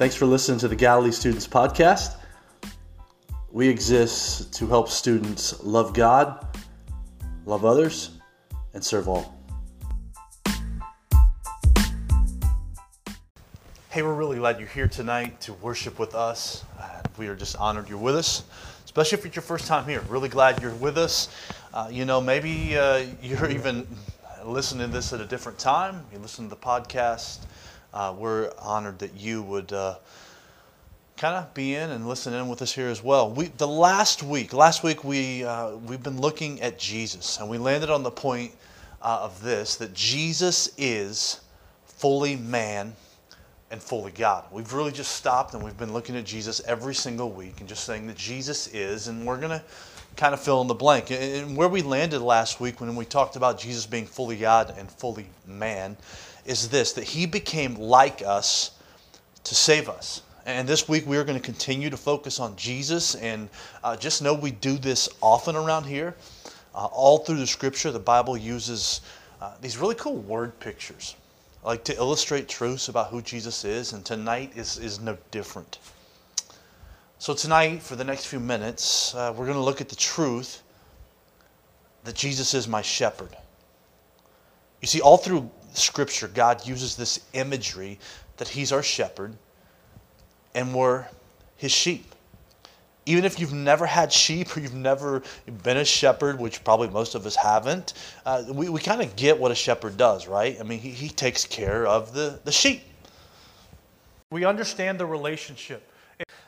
[0.00, 2.16] Thanks for listening to the Galilee Students Podcast.
[3.52, 6.58] We exist to help students love God,
[7.44, 8.12] love others,
[8.72, 9.38] and serve all.
[13.90, 16.64] Hey, we're really glad you're here tonight to worship with us.
[16.80, 18.44] Uh, we are just honored you're with us,
[18.86, 20.00] especially if it's your first time here.
[20.08, 21.28] Really glad you're with us.
[21.74, 23.86] Uh, you know, maybe uh, you're even
[24.46, 26.06] listening to this at a different time.
[26.10, 27.40] You listen to the podcast.
[27.92, 29.96] Uh, we're honored that you would uh,
[31.16, 33.30] kind of be in and listen in with us here as well.
[33.30, 37.58] We, the last week, last week we uh, we've been looking at Jesus, and we
[37.58, 38.52] landed on the point
[39.02, 41.40] of this that Jesus is
[41.84, 42.94] fully man
[43.70, 44.44] and fully God.
[44.50, 47.84] We've really just stopped and we've been looking at Jesus every single week and just
[47.84, 49.62] saying that Jesus is, and we're going to
[50.16, 51.10] kind of fill in the blank.
[51.10, 54.90] And where we landed last week when we talked about Jesus being fully God and
[54.90, 55.96] fully man
[56.44, 58.72] is this that he became like us
[59.44, 60.22] to save us.
[60.46, 63.48] And this week we are going to continue to focus on Jesus and
[63.84, 66.14] uh, just know we do this often around here.
[66.74, 69.00] Uh, all through the scripture, the Bible uses
[69.40, 71.16] uh, these really cool word pictures
[71.62, 75.78] like to illustrate truths about who Jesus is, and tonight is, is no different.
[77.18, 80.62] So, tonight, for the next few minutes, uh, we're going to look at the truth
[82.04, 83.36] that Jesus is my shepherd.
[84.80, 87.98] You see, all through Scripture, God uses this imagery
[88.36, 89.34] that He's our shepherd
[90.54, 91.06] and we're
[91.56, 92.14] His sheep
[93.10, 95.22] even if you've never had sheep or you've never
[95.64, 97.94] been a shepherd, which probably most of us haven't,
[98.26, 100.56] uh, we, we kind of get what a shepherd does, right?
[100.60, 102.82] I mean, he, he takes care of the, the sheep.
[104.30, 105.90] We understand the relationship.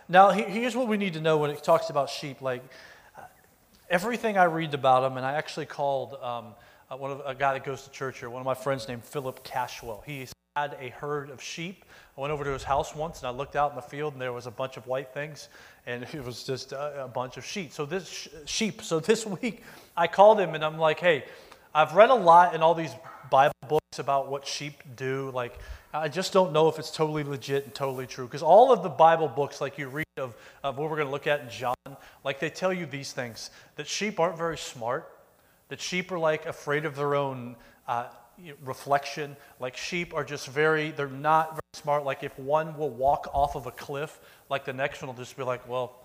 [0.09, 2.41] Now, here's what we need to know when it talks about sheep.
[2.43, 2.62] Like,
[3.89, 6.55] everything I read about them, and I actually called um,
[6.92, 9.04] uh, one of, a guy that goes to church here, one of my friends named
[9.04, 10.02] Philip Cashwell.
[10.04, 10.26] He
[10.56, 11.84] had a herd of sheep.
[12.16, 14.20] I went over to his house once and I looked out in the field and
[14.20, 15.48] there was a bunch of white things
[15.86, 17.72] and it was just a, a bunch of sheep.
[17.72, 18.82] So this sh- sheep.
[18.82, 19.62] So this week
[19.97, 21.25] I called him and I'm like, hey,
[21.75, 22.94] I've read a lot in all these
[23.31, 25.31] Bible books about what sheep do.
[25.32, 25.58] Like
[25.94, 28.91] I just don't know if it's totally legit and totally true because all of the
[28.91, 31.97] Bible books, like you read of, of what we're going to look at in John,
[32.25, 35.08] like they tell you these things that sheep aren't very smart,
[35.72, 37.56] that sheep are like afraid of their own.
[37.88, 38.05] Uh,
[38.65, 39.37] reflection.
[39.60, 42.05] Like sheep are just very, they're not very smart.
[42.05, 45.37] Like if one will walk off of a cliff, like the next one will just
[45.37, 46.00] be like, well,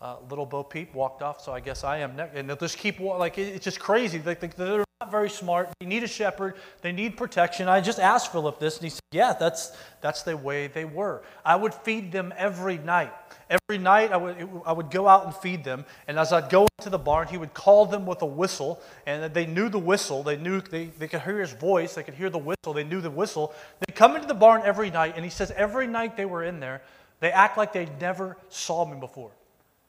[0.00, 2.36] uh, little Bo Peep walked off, so I guess I am next.
[2.36, 4.18] And they'll just keep, like, it's just crazy.
[4.18, 5.70] They, think they're not very smart.
[5.78, 6.56] They need a shepherd.
[6.82, 7.68] They need protection.
[7.68, 9.70] I just asked Philip this, and he said, yeah, that's,
[10.00, 11.22] that's the way they were.
[11.44, 13.12] I would feed them every night.
[13.48, 16.66] Every night I would, I would go out and feed them, and as I'd go
[16.80, 20.24] into the barn, he would call them with a whistle, and they knew the whistle.
[20.24, 23.00] They knew they, they could hear his voice, they could hear the whistle, they knew
[23.00, 23.54] the whistle.
[23.78, 26.58] They'd come into the barn every night, and he says every night they were in
[26.58, 26.82] there,
[27.20, 29.30] they act like they never saw me before.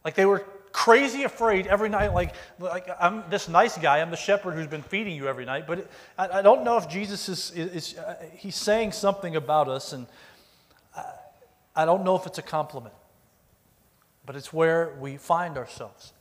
[0.05, 4.17] Like they were crazy afraid every night, like, like I'm this nice guy, I'm the
[4.17, 7.29] shepherd who's been feeding you every night, but it, I, I, don't know if Jesus
[7.29, 10.07] is, is, is uh, he's saying something about us, and
[10.95, 11.03] I,
[11.75, 12.93] I don't know if it's a compliment
[14.29, 16.13] but it's where we find ourselves.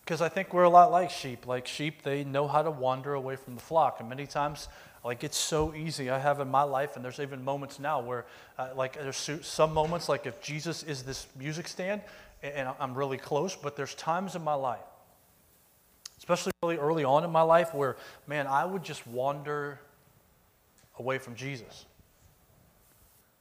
[0.00, 1.46] Because I think we're a lot like sheep.
[1.46, 4.00] Like sheep, they know how to wander away from the flock.
[4.00, 4.66] And many times,
[5.04, 6.10] like it's so easy.
[6.10, 8.24] I have in my life, and there's even moments now where,
[8.58, 12.00] uh, like, there's some moments, like if Jesus is this music stand,
[12.42, 14.80] and I'm really close, but there's times in my life,
[16.18, 19.80] especially really early on in my life, where, man, I would just wander
[20.98, 21.86] away from Jesus.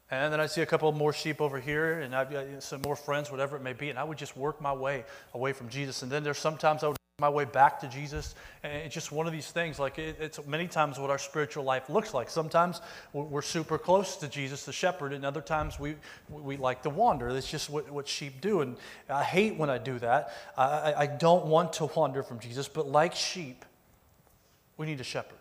[0.10, 2.98] And then I'd see a couple more sheep over here, and I've got some more
[2.98, 6.04] friends, whatever it may be, and I would just work my way away from Jesus.
[6.04, 9.28] And then there's sometimes I would my way back to Jesus, and it's just one
[9.28, 9.80] of these things.
[9.80, 12.30] Like it, it's many times what our spiritual life looks like.
[12.30, 12.82] Sometimes
[13.14, 15.96] we're super close to Jesus, the shepherd, and other times we
[16.30, 17.32] we like to wander.
[17.32, 18.76] That's just what, what sheep do, and
[19.08, 20.34] I hate when I do that.
[20.58, 23.64] I, I don't want to wander from Jesus, but like sheep,
[24.76, 25.38] we need a shepherd.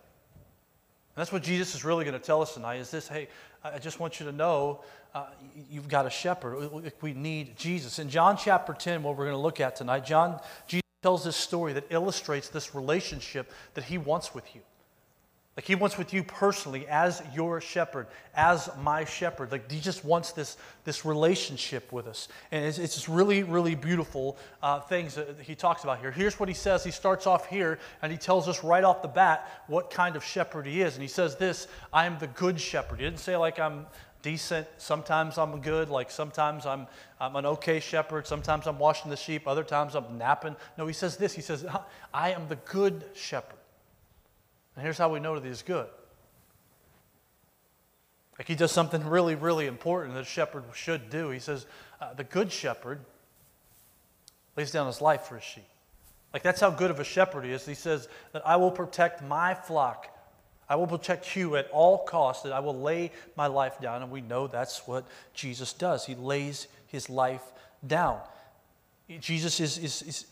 [1.16, 3.28] And that's what Jesus is really going to tell us tonight is this hey,
[3.64, 4.84] I just want you to know
[5.14, 5.26] uh,
[5.70, 6.93] you've got a shepherd.
[7.00, 7.99] We need Jesus.
[7.99, 11.37] In John chapter 10, what we're going to look at tonight, John, Jesus tells this
[11.37, 14.61] story that illustrates this relationship that he wants with you.
[15.56, 19.52] Like he wants with you personally as your shepherd, as my shepherd.
[19.52, 22.29] Like he just wants this, this relationship with us.
[22.50, 26.12] And it's, it's really, really beautiful uh, things that he talks about here.
[26.12, 26.85] Here's what he says.
[26.85, 30.25] He starts off here and he tells us right off the bat what kind of
[30.25, 30.94] shepherd he is.
[30.94, 33.00] And he says this I am the good shepherd.
[33.00, 33.87] He didn't say like I'm
[34.22, 34.67] decent.
[34.78, 35.88] Sometimes I'm good.
[35.88, 36.87] Like sometimes I'm,
[37.20, 38.26] I'm an okay shepherd.
[38.26, 39.46] Sometimes I'm washing the sheep.
[39.46, 40.56] Other times I'm napping.
[40.78, 41.34] No, he says this.
[41.34, 41.64] He says,
[42.14, 43.58] I am the good shepherd.
[44.76, 45.87] And here's how we know that he's good.
[48.38, 51.28] Like he does something really, really important that a shepherd should do.
[51.31, 51.66] He says,
[52.00, 53.00] uh, The good shepherd
[54.56, 55.64] lays down his life for his sheep.
[56.32, 57.66] Like that's how good of a shepherd he is.
[57.66, 60.08] He says that I will protect my flock.
[60.70, 64.02] I will protect you at all costs, that I will lay my life down.
[64.02, 66.06] And we know that's what Jesus does.
[66.06, 67.43] He lays his life
[67.87, 68.20] down.
[69.20, 70.26] Jesus is, is, is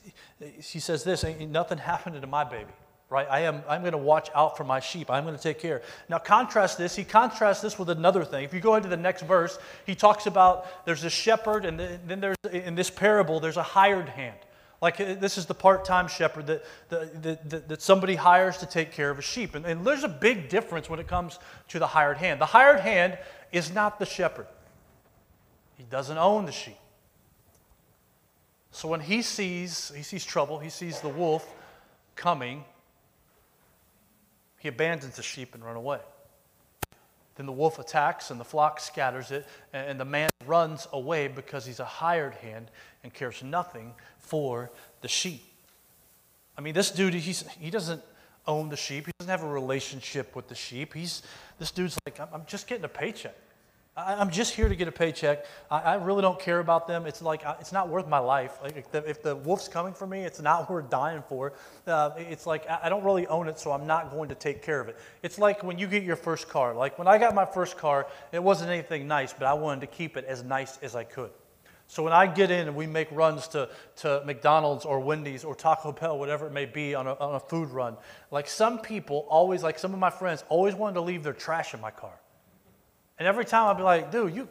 [0.64, 2.72] he says this, nothing happened to my baby
[3.10, 3.26] right?
[3.30, 5.10] I am, I'm going to watch out for my sheep.
[5.10, 5.82] I'm going to take care.
[6.08, 6.94] Now, contrast this.
[6.94, 8.44] He contrasts this with another thing.
[8.44, 12.20] If you go into the next verse, he talks about there's a shepherd, and then
[12.20, 14.36] there's, in this parable, there's a hired hand.
[14.80, 18.66] Like uh, this is the part time shepherd that, that, that, that, somebody hires to
[18.66, 19.54] take care of a sheep.
[19.54, 21.38] And, and there's a big difference when it comes
[21.68, 22.40] to the hired hand.
[22.40, 23.18] The hired hand
[23.50, 24.46] is not the shepherd,
[25.76, 26.76] he doesn't own the sheep.
[28.70, 31.52] So when he sees, he sees trouble, he sees the wolf
[32.14, 32.64] coming,
[34.58, 36.00] he abandons the sheep and run away.
[37.38, 41.64] Then the wolf attacks and the flock scatters it, and the man runs away because
[41.64, 42.68] he's a hired hand
[43.04, 45.44] and cares nothing for the sheep.
[46.56, 48.02] I mean, this dude, he's, he doesn't
[48.44, 49.06] own the sheep.
[49.06, 50.92] He doesn't have a relationship with the sheep.
[50.94, 51.22] He's,
[51.60, 53.36] this dude's like, I'm just getting a paycheck.
[53.98, 55.44] I, am just here to get a paycheck.
[55.70, 57.04] I, I, really don't care about them.
[57.04, 58.56] It's like, it's not worth my life.
[58.62, 61.54] Like if the, if the wolf's coming for me, it's not worth dying for.
[61.84, 64.62] Uh, it's like, I, I don't really own it, so I'm not going to take
[64.62, 64.96] care of it.
[65.24, 66.74] It's like when you get your first car.
[66.74, 69.88] Like when I got my first car, it wasn't anything nice, but I wanted to
[69.88, 71.30] keep it as nice as I could.
[71.88, 75.54] So when I get in and we make runs to, to McDonald's or Wendy's or
[75.56, 77.96] Taco Bell, whatever it may be, on a, on a food run,
[78.30, 81.72] like some people always, like some of my friends, always wanted to leave their trash
[81.74, 82.12] in my car.
[83.18, 84.48] And every time I'd be like, dude, you,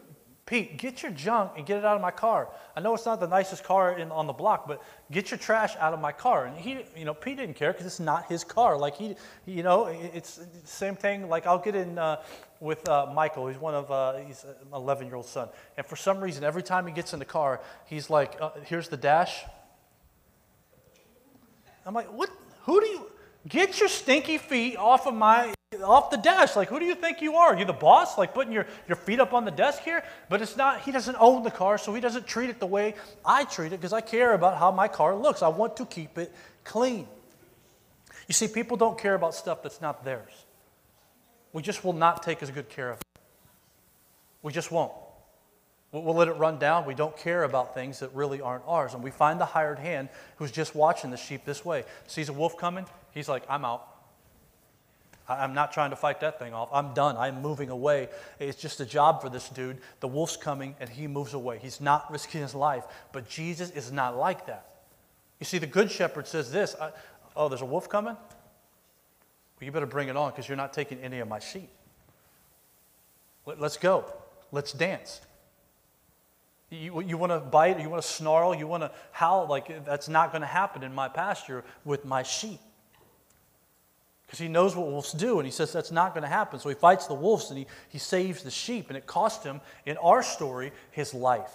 [0.47, 2.47] Pete, get your junk and get it out of my car.
[2.73, 4.81] I know it's not the nicest car in, on the block, but
[5.11, 6.45] get your trash out of my car.
[6.45, 8.77] And he, you know, Pete didn't care because it's not his car.
[8.77, 9.15] Like he,
[9.45, 11.27] you know, it's the same thing.
[11.27, 12.21] Like I'll get in uh,
[12.61, 13.47] with uh, Michael.
[13.47, 15.49] He's one of, uh, he's an 11 year old son.
[15.75, 18.87] And for some reason, every time he gets in the car, he's like, uh, here's
[18.87, 19.43] the dash.
[21.85, 22.29] I'm like, what?
[22.63, 23.11] Who do you,
[23.49, 26.55] get your stinky feet off of my off the desk.
[26.55, 27.55] Like, who do you think you are?
[27.55, 30.03] You're the boss, like putting your, your feet up on the desk here?
[30.29, 32.95] But it's not, he doesn't own the car, so he doesn't treat it the way
[33.25, 35.41] I treat it because I care about how my car looks.
[35.41, 36.33] I want to keep it
[36.63, 37.07] clean.
[38.27, 40.45] You see, people don't care about stuff that's not theirs.
[41.53, 43.21] We just will not take as good care of it.
[44.43, 44.91] We just won't.
[45.91, 46.85] We'll let it run down.
[46.85, 48.93] We don't care about things that really aren't ours.
[48.93, 51.85] And we find the hired hand who's just watching the sheep this way.
[52.07, 53.96] Sees a wolf coming, he's like, I'm out.
[55.29, 56.69] I'm not trying to fight that thing off.
[56.71, 57.17] I'm done.
[57.17, 58.07] I'm moving away.
[58.39, 59.79] It's just a job for this dude.
[59.99, 61.59] The wolf's coming and he moves away.
[61.61, 62.85] He's not risking his life.
[63.11, 64.65] But Jesus is not like that.
[65.39, 66.75] You see, the good shepherd says this
[67.35, 68.15] Oh, there's a wolf coming?
[68.15, 71.69] Well, you better bring it on because you're not taking any of my sheep.
[73.45, 74.05] Let's go.
[74.51, 75.21] Let's dance.
[76.69, 80.09] You, you want to bite, you want to snarl, you want to howl, like that's
[80.09, 82.59] not going to happen in my pasture with my sheep
[84.27, 86.59] because he knows what wolves do, and he says that's not going to happen.
[86.59, 89.61] So he fights the wolves and he, he saves the sheep, and it cost him,
[89.85, 91.51] in our story, his life.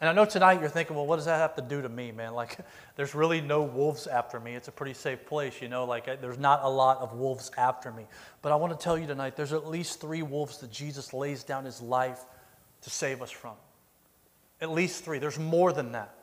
[0.00, 2.12] And I know tonight you're thinking, well, what does that have to do to me,
[2.12, 2.32] man?
[2.32, 2.56] Like,
[2.96, 4.54] there's really no wolves after me.
[4.54, 7.92] It's a pretty safe place, you know, like, there's not a lot of wolves after
[7.92, 8.06] me.
[8.40, 11.44] But I want to tell you tonight, there's at least three wolves that Jesus lays
[11.44, 12.20] down his life
[12.82, 13.54] to save us from.
[14.62, 15.18] At least three.
[15.18, 16.14] There's more than that.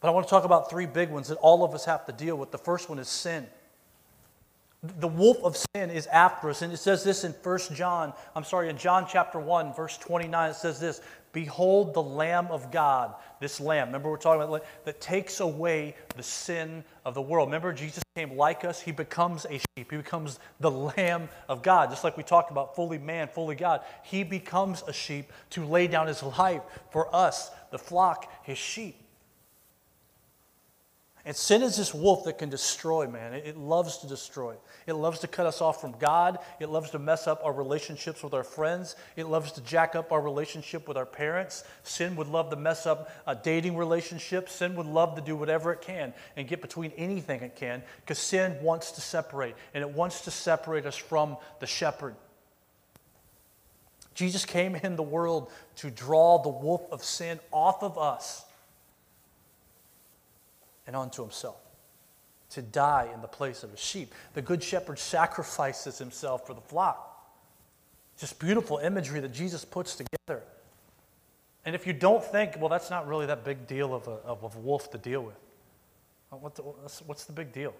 [0.00, 2.12] But I want to talk about three big ones that all of us have to
[2.12, 2.52] deal with.
[2.52, 3.48] The first one is sin.
[4.82, 6.62] The wolf of sin is after us.
[6.62, 10.50] And it says this in 1 John, I'm sorry, in John chapter 1, verse 29,
[10.50, 11.00] it says this
[11.32, 16.22] Behold the Lamb of God, this Lamb, remember we're talking about that takes away the
[16.22, 17.48] sin of the world.
[17.48, 21.90] Remember, Jesus came like us, he becomes a sheep, he becomes the Lamb of God.
[21.90, 25.86] Just like we talked about, fully man, fully God, he becomes a sheep to lay
[25.88, 29.07] down his life for us, the flock, his sheep.
[31.28, 33.34] And sin is this wolf that can destroy, man.
[33.34, 34.54] It, it, loves to destroy.
[34.86, 36.38] It loves to cut us off from God.
[36.58, 38.96] It loves to mess up our relationships with our friends.
[39.14, 41.64] It loves to jack up our relationship with our parents.
[41.82, 44.54] Sin would love to mess up a dating relationships.
[44.54, 48.18] Sin would love to do whatever it can and get between anything it can because
[48.18, 52.14] sin wants to separate, and it wants to separate us from the shepherd.
[54.14, 58.46] Jesus came in the world to draw the wolf of sin off of us
[60.88, 61.58] and unto himself
[62.50, 64.14] to die in the place of a sheep.
[64.32, 67.04] The good shepherd sacrifices himself for the flock.
[68.18, 70.42] Just beautiful imagery that Jesus puts together.
[71.66, 74.56] And if you don't think, well, that's not really that big deal of a, of
[74.56, 75.36] a wolf to deal with,
[76.32, 77.74] uh, what the, what's the big deal?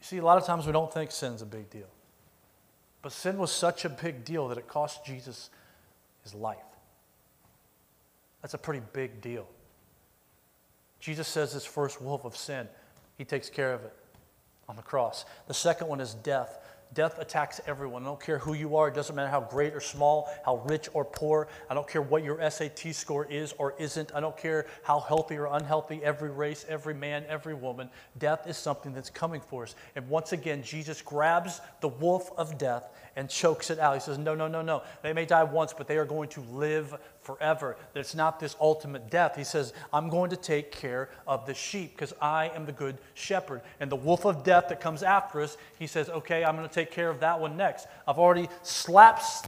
[0.00, 1.88] You see, a lot of times we don't think sin's a big deal.
[3.00, 5.48] But sin was such a big deal that it cost Jesus
[6.22, 6.58] his life.
[8.42, 9.48] That's a pretty big deal.
[11.00, 12.68] Jesus says this first wolf of sin,
[13.16, 13.94] he takes care of it
[14.68, 15.24] on the cross.
[15.46, 16.58] The second one is death.
[16.94, 18.02] Death attacks everyone.
[18.02, 18.88] I don't care who you are.
[18.88, 21.48] It doesn't matter how great or small, how rich or poor.
[21.68, 24.14] I don't care what your SAT score is or isn't.
[24.14, 27.90] I don't care how healthy or unhealthy, every race, every man, every woman.
[28.18, 29.74] Death is something that's coming for us.
[29.96, 33.94] And once again, Jesus grabs the wolf of death and chokes it out.
[33.94, 34.82] He says, No, no, no, no.
[35.02, 36.94] They may die once, but they are going to live
[37.28, 37.76] forever.
[37.92, 39.36] That it's not this ultimate death.
[39.36, 42.96] He says, I'm going to take care of the sheep because I am the good
[43.12, 43.60] shepherd.
[43.80, 46.74] And the wolf of death that comes after us, he says, Okay, I'm going to
[46.74, 47.86] take care of that one next.
[48.06, 49.46] I've already slapped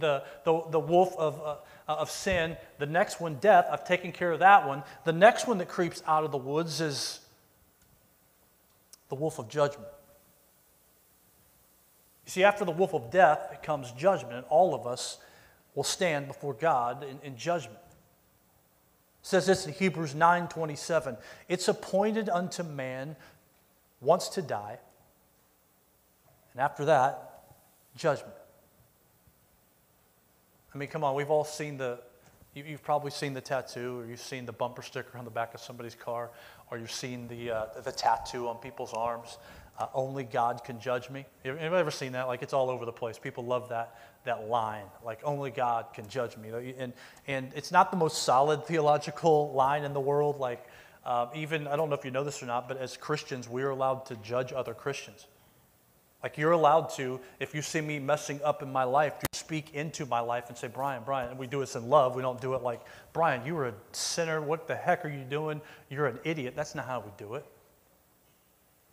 [0.00, 2.56] the, the, the wolf of, uh, of sin.
[2.78, 4.82] The next one, death, I've taken care of that one.
[5.04, 7.20] The next one that creeps out of the woods is
[9.10, 9.90] the wolf of judgment.
[12.24, 15.18] You see, after the wolf of death comes judgment, and all of us
[15.74, 17.78] will stand before God in, in judgment.
[19.22, 21.16] It says this in Hebrews 9:27.
[21.48, 23.16] It's appointed unto man
[24.00, 24.78] once to die,
[26.52, 27.44] and after that,
[27.96, 28.34] judgment.
[30.74, 32.00] I mean, come on, we've all seen the,
[32.54, 35.54] you, have probably seen the tattoo, or you've seen the bumper sticker on the back
[35.54, 36.30] of somebody's car,
[36.70, 39.36] or you've seen the, uh, the tattoo on people's arms.
[39.78, 41.24] Uh, only God can judge me.
[41.44, 42.26] Anybody ever seen that?
[42.28, 43.18] Like it's all over the place.
[43.18, 46.50] People love that that line, like only God can judge me.
[46.78, 46.92] And,
[47.26, 50.38] and it's not the most solid theological line in the world.
[50.38, 50.64] Like,
[51.04, 53.70] uh, even, I don't know if you know this or not, but as Christians, we're
[53.70, 55.26] allowed to judge other Christians.
[56.22, 59.74] Like, you're allowed to, if you see me messing up in my life, to speak
[59.74, 62.14] into my life and say, Brian, Brian, and we do this in love.
[62.14, 62.80] We don't do it like,
[63.12, 64.40] Brian, you were a sinner.
[64.40, 65.60] What the heck are you doing?
[65.90, 66.54] You're an idiot.
[66.54, 67.44] That's not how we do it.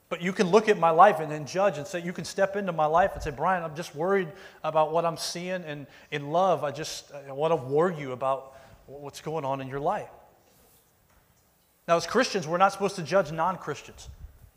[0.10, 2.56] But you can look at my life and then judge and say, you can step
[2.56, 4.28] into my life and say, Brian, I'm just worried
[4.64, 5.64] about what I'm seeing.
[5.64, 8.56] And in love, I just I want to warn you about
[8.88, 10.10] what's going on in your life.
[11.88, 14.10] Now, as Christians, we're not supposed to judge non Christians.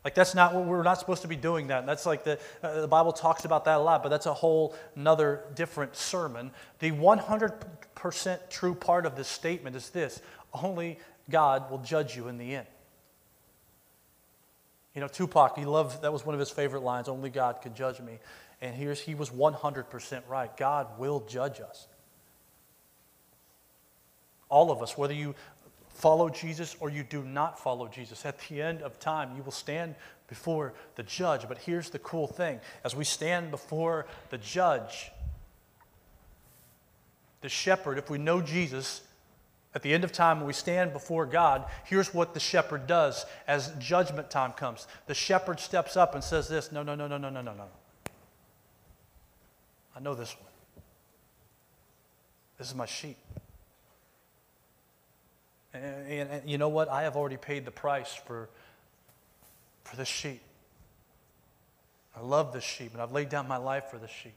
[0.05, 1.87] Like, that's not what we're not supposed to be doing that.
[1.87, 4.75] That's like the, uh, the Bible talks about that a lot, but that's a whole
[4.97, 6.51] another different sermon.
[6.81, 10.21] The 100% true part of this statement is this
[10.53, 10.99] only
[11.31, 12.67] God will judge you in the end.
[14.95, 17.75] You know, Tupac, he loved, that was one of his favorite lines, only God can
[17.75, 18.19] judge me.
[18.61, 20.57] And here's, he was 100% right.
[20.57, 21.89] God will judge us.
[24.49, 25.35] All of us, whether you
[25.89, 29.51] follow Jesus or you do not follow Jesus, at the end of time, you will
[29.51, 29.95] stand
[30.29, 31.49] before the judge.
[31.49, 35.11] But here's the cool thing as we stand before the judge,
[37.41, 39.01] the shepherd, if we know Jesus,
[39.75, 43.25] at the end of time, when we stand before God, here's what the shepherd does
[43.47, 44.87] as judgment time comes.
[45.07, 47.69] The shepherd steps up and says, This, no, no, no, no, no, no, no, no.
[49.97, 50.51] I know this one.
[52.59, 53.17] This is my sheep.
[55.73, 56.89] And, and, and, you know what?
[56.89, 58.51] I have already paid the price for,
[59.85, 60.43] for this sheep.
[62.15, 64.35] I love this sheep, and I've laid down my life for this sheep.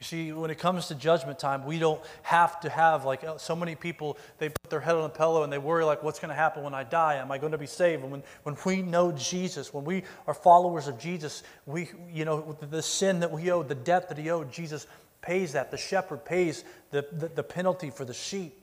[0.00, 3.36] You see, when it comes to judgment time, we don't have to have, like uh,
[3.36, 6.18] so many people, they put their head on a pillow and they worry, like, what's
[6.18, 7.16] going to happen when I die?
[7.16, 8.02] Am I going to be saved?
[8.02, 12.56] And when, when we know Jesus, when we are followers of Jesus, we, you know,
[12.70, 14.86] the sin that we owe, the debt that he owed, Jesus
[15.20, 15.70] pays that.
[15.70, 18.59] The shepherd pays the, the, the penalty for the sheep.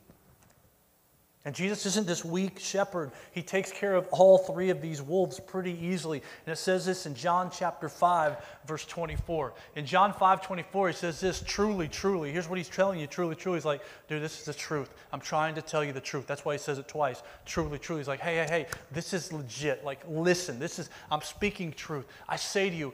[1.47, 3.09] And Jesus isn't this weak shepherd.
[3.31, 6.21] He takes care of all three of these wolves pretty easily.
[6.45, 8.35] And it says this in John chapter 5,
[8.65, 9.53] verse 24.
[9.77, 12.33] In John 5, 24, he says this truly, truly.
[12.33, 13.59] Here's what he's telling you truly, truly.
[13.59, 14.93] He's like, dude, this is the truth.
[15.13, 16.27] I'm trying to tell you the truth.
[16.27, 17.23] That's why he says it twice.
[17.45, 18.01] Truly, truly.
[18.01, 19.85] He's like, hey, hey, hey, this is legit.
[19.85, 22.07] Like, listen, this is, I'm speaking truth.
[22.27, 22.93] I say to you,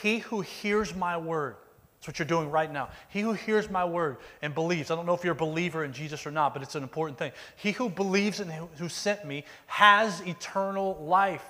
[0.00, 1.56] he who hears my word,
[2.00, 2.88] that's what you're doing right now.
[3.10, 5.92] He who hears my word and believes, I don't know if you're a believer in
[5.92, 7.30] Jesus or not, but it's an important thing.
[7.56, 11.44] He who believes in who sent me has eternal life.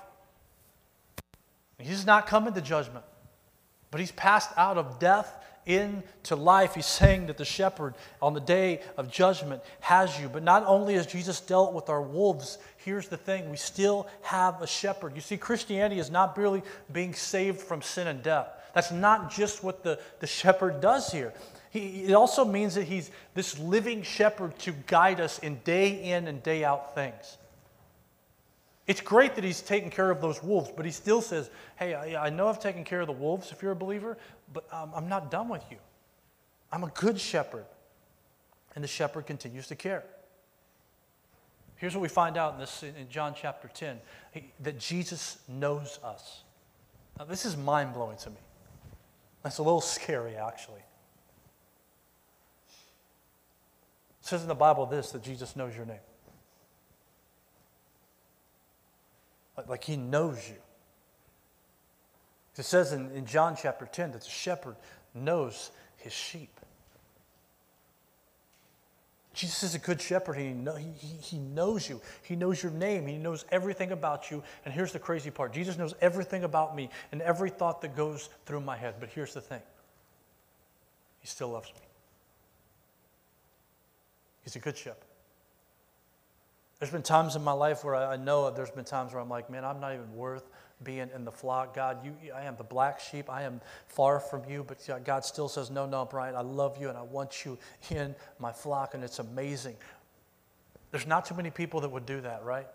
[1.78, 3.04] He's not coming to judgment,
[3.92, 5.32] but he's passed out of death
[5.66, 6.74] into life.
[6.74, 10.28] He's saying that the shepherd on the day of judgment has you.
[10.28, 14.60] But not only has Jesus dealt with our wolves, here's the thing we still have
[14.60, 15.14] a shepherd.
[15.14, 18.48] You see, Christianity is not merely being saved from sin and death.
[18.74, 21.32] That's not just what the, the shepherd does here.
[21.70, 26.26] He, it also means that he's this living shepherd to guide us in day in
[26.26, 27.38] and day out things.
[28.86, 32.26] It's great that he's taking care of those wolves, but he still says, Hey, I,
[32.26, 34.18] I know I've taken care of the wolves if you're a believer,
[34.52, 35.76] but um, I'm not done with you.
[36.72, 37.66] I'm a good shepherd.
[38.74, 40.04] And the shepherd continues to care.
[41.76, 43.98] Here's what we find out in, this, in John chapter 10
[44.60, 46.42] that Jesus knows us.
[47.18, 48.36] Now, this is mind blowing to me.
[49.42, 50.82] That's a little scary, actually.
[54.20, 55.96] It says in the Bible this that Jesus knows your name.
[59.68, 60.56] Like, he knows you.
[62.56, 64.76] It says in, in John chapter 10 that the shepherd
[65.14, 66.60] knows his sheep.
[69.40, 70.36] Jesus is a good shepherd.
[70.36, 70.92] He, know, he,
[71.22, 72.02] he knows you.
[72.20, 73.06] He knows your name.
[73.06, 74.42] He knows everything about you.
[74.66, 78.28] And here's the crazy part Jesus knows everything about me and every thought that goes
[78.44, 78.96] through my head.
[79.00, 79.62] But here's the thing
[81.20, 81.80] He still loves me.
[84.42, 85.06] He's a good shepherd.
[86.78, 89.48] There's been times in my life where I know there's been times where I'm like,
[89.48, 90.50] man, I'm not even worth
[90.82, 91.74] being in the flock.
[91.74, 93.28] God, you, I am the black sheep.
[93.28, 94.64] I am far from you.
[94.64, 97.58] But God still says, no, no, Brian, I love you and I want you
[97.90, 98.94] in my flock.
[98.94, 99.76] And it's amazing.
[100.90, 102.66] There's not too many people that would do that, right?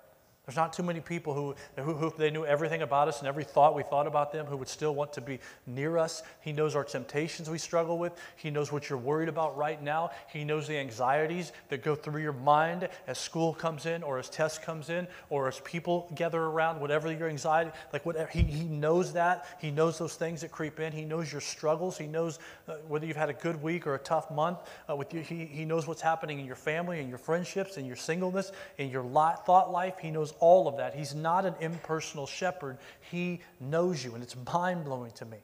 [0.46, 3.44] There's not too many people who, who, who, they knew everything about us and every
[3.44, 6.22] thought we thought about them who would still want to be near us.
[6.42, 8.14] He knows our temptations we struggle with.
[8.36, 10.12] He knows what you're worried about right now.
[10.32, 14.30] He knows the anxieties that go through your mind as school comes in or as
[14.30, 18.30] test comes in or as people gather around, whatever your anxiety, like whatever.
[18.30, 19.48] He, he knows that.
[19.60, 20.94] He knows those things that creep in.
[20.94, 21.98] He knows your struggles.
[21.98, 22.38] He knows
[22.68, 25.22] uh, whether you've had a good week or a tough month uh, with you.
[25.22, 28.92] He, he knows what's happening in your family and your friendships and your singleness and
[28.92, 29.98] your lot, thought life.
[29.98, 30.96] He knows all of that.
[30.96, 32.78] He's not an impersonal shepherd.
[33.12, 35.38] He knows you, and it's mind blowing to me.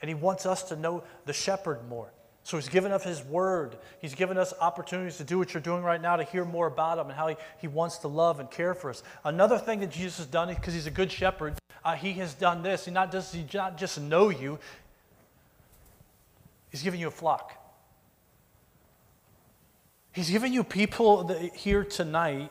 [0.00, 2.12] And He wants us to know the shepherd more.
[2.42, 3.76] So He's given us His word.
[4.00, 6.98] He's given us opportunities to do what you're doing right now, to hear more about
[6.98, 9.02] Him and how He, he wants to love and care for us.
[9.24, 12.62] Another thing that Jesus has done, because He's a good shepherd, uh, He has done
[12.62, 12.84] this.
[12.84, 14.58] He not, does he not just know you,
[16.70, 17.56] He's given you a flock.
[20.12, 22.50] He's given you people here tonight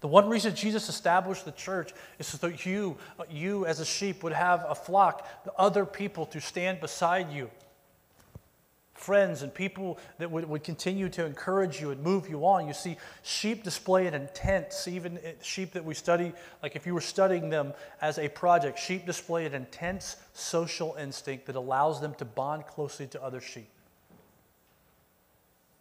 [0.00, 2.96] the one reason Jesus established the church is so that you,
[3.30, 5.26] you as a sheep, would have a flock,
[5.58, 7.50] other people to stand beside you.
[8.92, 12.66] Friends and people that would, would continue to encourage you and move you on.
[12.66, 17.02] You see, sheep display an intense, even sheep that we study, like if you were
[17.02, 22.24] studying them as a project, sheep display an intense social instinct that allows them to
[22.24, 23.68] bond closely to other sheep.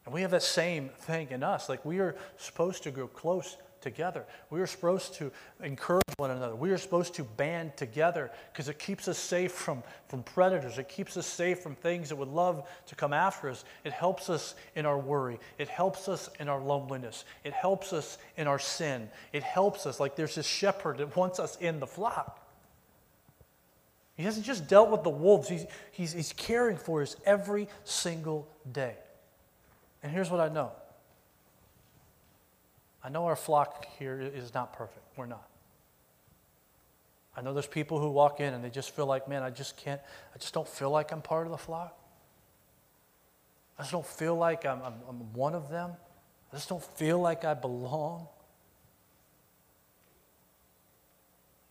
[0.05, 1.67] And we have that same thing in us.
[1.67, 4.25] Like we are supposed to grow close together.
[4.49, 5.31] We are supposed to
[5.63, 6.55] encourage one another.
[6.55, 10.79] We are supposed to band together because it keeps us safe from, from predators.
[10.79, 13.63] It keeps us safe from things that would love to come after us.
[13.83, 15.39] It helps us in our worry.
[15.59, 17.25] It helps us in our loneliness.
[17.43, 19.07] It helps us in our sin.
[19.31, 19.99] It helps us.
[19.99, 22.41] Like there's this shepherd that wants us in the flock.
[24.17, 28.47] He hasn't just dealt with the wolves, he's, he's, he's caring for us every single
[28.71, 28.95] day.
[30.01, 30.71] And here's what I know
[33.05, 35.05] I know our flock here is not perfect.
[35.15, 35.47] We're not.
[37.37, 39.77] I know there's people who walk in and they just feel like, man, I just
[39.77, 40.01] can't,
[40.33, 41.95] I just don't feel like I'm part of the flock.
[43.77, 45.91] I just don't feel like I'm, I'm, I'm one of them.
[46.51, 48.27] I just don't feel like I belong.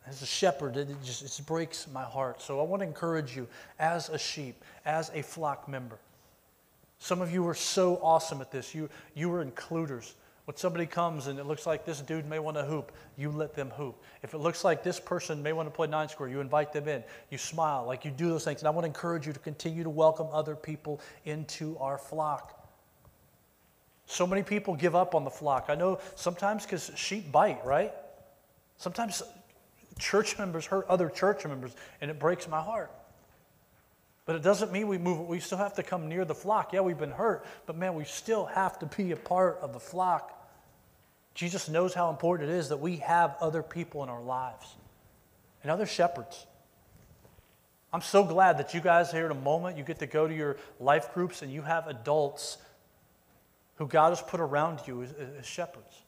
[0.07, 2.43] As a shepherd, it just, it breaks my heart.
[2.43, 3.49] So I want to encourage you
[3.81, 5.99] as a sheep, as a flock member.
[7.01, 8.73] Some of you were so awesome at this.
[8.73, 10.15] You, you were includers.
[10.45, 13.55] When somebody comes and it looks like this dude may want to hoop, you let
[13.55, 14.03] them hoop.
[14.23, 16.87] If it looks like this person may want to play nine square, you invite them
[16.87, 17.03] in.
[17.31, 18.61] You smile, like you do those things.
[18.61, 22.61] And I want to encourage you to continue to welcome other people into our flock.
[24.07, 25.67] So many people give up on the flock.
[25.69, 27.93] I know sometimes because sheep bite, right?
[28.77, 29.23] Sometimes
[29.99, 32.91] church members hurt other church members, and it breaks my heart.
[34.27, 36.73] But it doesn't mean we move, we still have to come near the flock.
[36.73, 39.81] Yeah, we've been hurt, but man, we still have to be a part of the
[39.81, 40.34] flock.
[41.35, 44.67] Jesus knows how important it is that we have other people in our lives
[45.63, 46.47] and other shepherds.
[47.93, 50.35] I'm so glad that you guys here in a moment, you get to go to
[50.35, 52.59] your life groups and you have adults
[53.77, 56.03] who God has put around you as, as shepherds.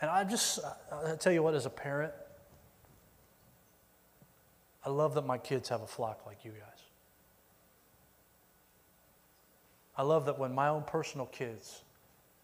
[0.00, 0.60] And I just,
[0.92, 2.12] I tell you what, as a parent,
[4.84, 6.82] I love that my kids have a flock like you guys.
[9.96, 11.82] I love that when my own personal kids,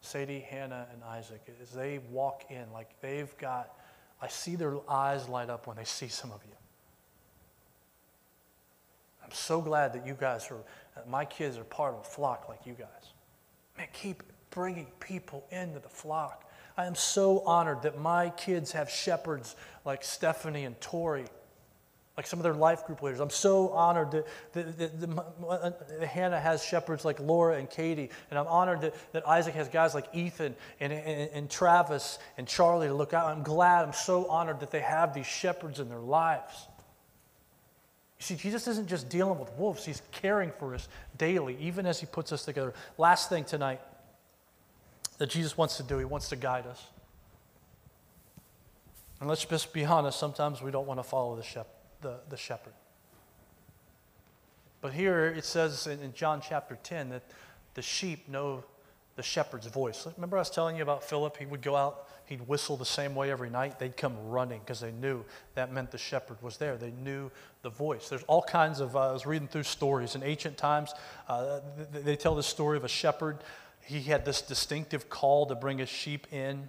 [0.05, 3.79] Sadie, Hannah, and Isaac, as they walk in, like they've got,
[4.21, 6.55] I see their eyes light up when they see some of you.
[9.25, 10.59] I'm so glad that you guys are,
[11.09, 13.13] my kids are part of a flock like you guys.
[13.79, 16.51] Man, keep bringing people into the flock.
[16.77, 21.25] I am so honored that my kids have shepherds like Stephanie and Tori
[22.17, 23.21] like some of their life group leaders.
[23.21, 28.11] I'm so honored that, that, that, uh, that, Hannah has shepherds like Laura and Katie,
[28.31, 32.47] and I'm honored that, that Isaac has guys like Ethan and, and, and Travis and
[32.47, 33.27] Charlie to look out.
[33.27, 36.69] I'm glad, I'm so honored that they have these shepherds in their lives.
[38.19, 41.99] You see, Jesus isn't just dealing with wolves, He's caring for us daily, even as
[41.99, 42.75] He puts us together.
[42.97, 43.81] Last thing tonight
[45.19, 46.87] that Jesus wants to do, He wants to guide us.
[49.19, 51.74] And let's just be honest, sometimes we don't want to follow the, shep-
[52.05, 52.75] the, the shepherd.
[54.81, 57.23] But here it says in, in John chapter 10 that
[57.73, 58.63] the sheep know
[59.17, 60.07] the shepherd's voice.
[60.17, 61.39] Remember, I was telling you about Philip?
[61.39, 63.79] He would go out, he'd whistle the same way every night.
[63.79, 66.77] They'd come running because they knew that meant the shepherd was there.
[66.77, 67.31] They knew
[67.63, 68.11] the voice.
[68.11, 70.15] There's all kinds of, uh, I was reading through stories.
[70.15, 70.93] In ancient times,
[71.29, 73.39] uh, they tell the story of a shepherd.
[73.81, 76.69] He had this distinctive call to bring his sheep in.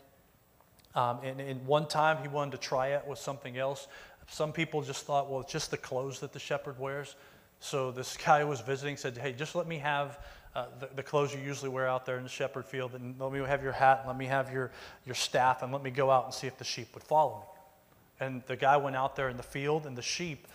[0.95, 3.87] Um, and, and one time he wanted to try it with something else.
[4.27, 7.15] Some people just thought, well, it's just the clothes that the shepherd wears.
[7.59, 10.19] So this guy who was visiting said, hey, just let me have
[10.55, 13.31] uh, the, the, clothes you usually wear out there in the shepherd field, and let
[13.31, 14.71] me have your hat, and let me have your,
[15.05, 18.25] your staff, and let me go out and see if the sheep would follow me.
[18.25, 20.47] And the guy went out there in the field, and the sheep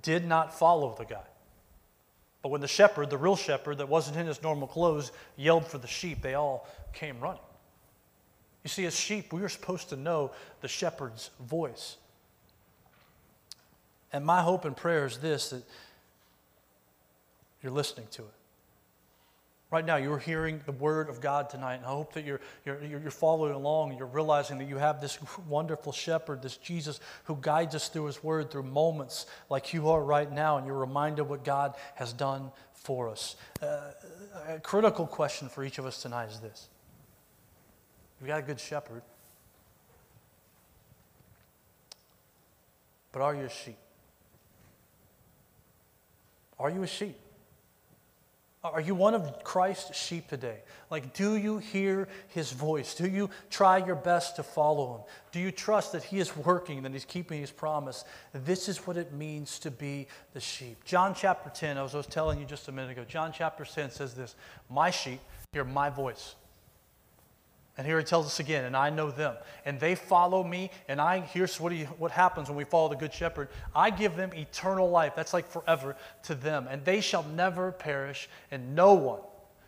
[0.00, 1.24] did not follow the guy.
[2.42, 5.78] But when the shepherd, the real shepherd that wasn't in his normal clothes, yelled for
[5.78, 7.40] the sheep, they all came running.
[8.64, 11.96] You see, as sheep, we are supposed to know the shepherd's voice.
[14.16, 15.62] And my hope and prayer is this that
[17.62, 18.32] you're listening to it.
[19.70, 22.82] Right now, you're hearing the word of God tonight, and I hope that you're, you're,
[22.82, 27.36] you're following along and you're realizing that you have this wonderful shepherd, this Jesus who
[27.38, 31.24] guides us through his word through moments like you are right now, and you're reminded
[31.24, 33.36] what God has done for us.
[33.60, 33.90] Uh,
[34.48, 36.70] a critical question for each of us tonight is this
[38.22, 39.02] We've got a good shepherd,
[43.12, 43.76] but are you a sheep?
[46.58, 47.18] Are you a sheep?
[48.72, 50.58] Are you one of Christ's sheep today?
[50.90, 52.94] Like, do you hear his voice?
[52.94, 55.00] Do you try your best to follow him?
[55.30, 58.04] Do you trust that he is working, that he's keeping his promise?
[58.32, 60.84] This is what it means to be the sheep.
[60.84, 63.64] John chapter 10, I was, I was telling you just a minute ago, John chapter
[63.64, 64.34] 10 says this
[64.68, 65.20] My sheep
[65.52, 66.34] hear my voice.
[67.78, 69.34] And here he tells us again, and I know them.
[69.66, 72.96] And they follow me, and I, here's what, he, what happens when we follow the
[72.96, 75.12] Good Shepherd I give them eternal life.
[75.14, 76.66] That's like forever to them.
[76.70, 79.20] And they shall never perish, and no one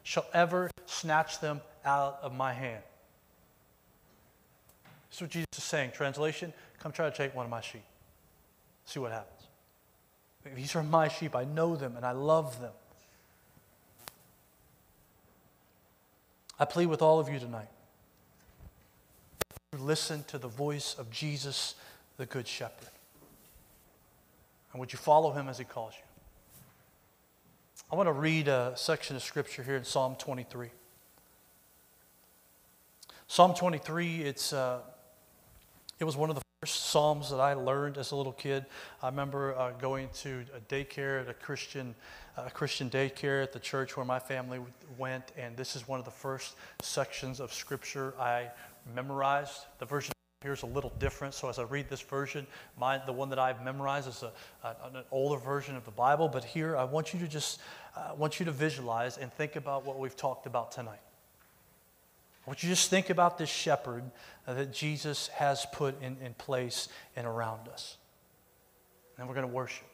[0.05, 2.83] shall ever snatch them out of my hand.
[5.11, 5.91] This is what Jesus is saying.
[5.93, 7.83] Translation Come try to take one of my sheep.
[8.85, 9.49] See what happens.
[10.55, 11.35] These are my sheep.
[11.35, 12.73] I know them, and I love them.
[16.57, 17.69] I plead with all of you tonight
[19.77, 21.75] listen to the voice of Jesus,
[22.17, 22.89] the Good Shepherd?
[24.73, 26.05] And would you follow him as he calls you?
[27.93, 30.69] I want to read a section of scripture here in Psalm 23.
[33.27, 34.79] Psalm 23, it's, uh,
[35.99, 38.65] it was one of the first Psalms that I learned as a little kid.
[39.03, 41.95] I remember uh, going to a daycare at a Christian,
[42.39, 44.61] uh, Christian daycare at the church where my family
[44.97, 48.49] went, and this is one of the first sections of scripture I
[48.95, 49.67] memorized.
[49.79, 51.35] The version here is a little different.
[51.35, 52.47] So as I read this version,
[52.79, 56.29] my, the one that I've memorized is a, a, an older version of the Bible.
[56.29, 57.61] But here, I want you to just,
[57.97, 61.01] uh, want you to visualize and think about what we've talked about tonight.
[62.47, 64.05] I want you just think about this shepherd
[64.47, 67.97] that Jesus has put in, in place and around us.
[69.19, 69.87] And we're going to worship.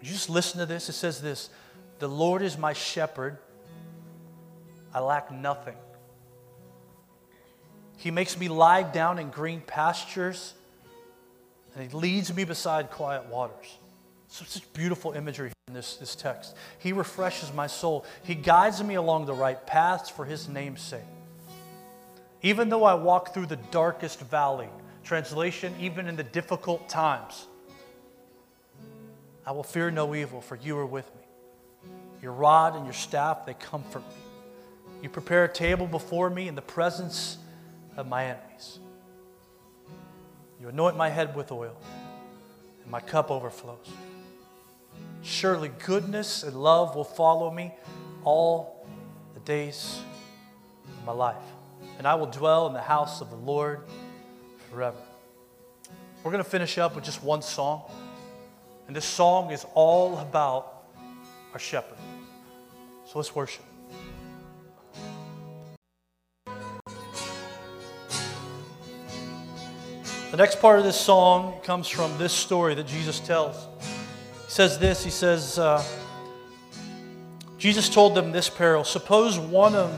[0.00, 0.88] You just listen to this?
[0.88, 1.50] It says this
[1.98, 3.38] The Lord is my shepherd,
[4.94, 5.76] I lack nothing.
[8.04, 10.52] He makes me lie down in green pastures,
[11.74, 13.78] and He leads me beside quiet waters.
[14.28, 16.54] So such beautiful imagery in this, this text.
[16.78, 18.04] He refreshes my soul.
[18.22, 21.00] He guides me along the right paths for His name's sake.
[22.42, 24.68] Even though I walk through the darkest valley,
[25.02, 27.46] translation, even in the difficult times,
[29.46, 31.90] I will fear no evil, for you are with me.
[32.20, 35.00] Your rod and your staff, they comfort me.
[35.00, 37.38] You prepare a table before me in the presence
[37.96, 38.78] of my enemies.
[40.60, 41.76] You anoint my head with oil,
[42.82, 43.88] and my cup overflows.
[45.22, 47.72] Surely goodness and love will follow me
[48.24, 48.86] all
[49.34, 50.00] the days
[50.86, 51.42] of my life,
[51.98, 53.80] and I will dwell in the house of the Lord
[54.70, 54.96] forever.
[56.22, 57.90] We're going to finish up with just one song,
[58.86, 60.84] and this song is all about
[61.52, 61.98] our shepherd.
[63.06, 63.64] So let's worship.
[70.34, 73.68] The next part of this song comes from this story that Jesus tells.
[73.78, 75.80] He says this He says, uh,
[77.56, 79.96] Jesus told them this parable Suppose one of,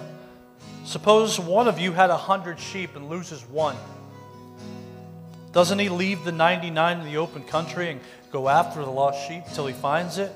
[0.84, 3.78] suppose one of you had a hundred sheep and loses one.
[5.52, 9.44] Doesn't he leave the 99 in the open country and go after the lost sheep
[9.54, 10.30] till he finds it?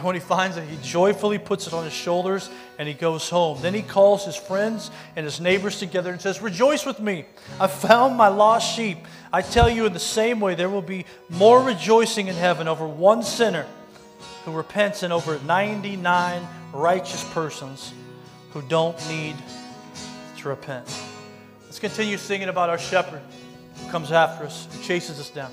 [0.00, 3.28] And when he finds it, he joyfully puts it on his shoulders and he goes
[3.28, 3.58] home.
[3.60, 7.26] Then he calls his friends and his neighbors together and says, Rejoice with me.
[7.60, 8.96] I found my lost sheep.
[9.30, 12.88] I tell you, in the same way, there will be more rejoicing in heaven over
[12.88, 13.66] one sinner
[14.46, 17.92] who repents and over 99 righteous persons
[18.52, 19.36] who don't need
[20.38, 20.86] to repent.
[21.66, 23.20] Let's continue singing about our shepherd
[23.76, 25.52] who comes after us, who chases us down.